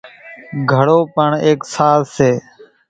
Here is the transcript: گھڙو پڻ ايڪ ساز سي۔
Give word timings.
گھڙو 0.71 0.99
پڻ 1.15 1.29
ايڪ 1.45 1.59
ساز 1.73 2.01
سي۔ 2.15 2.31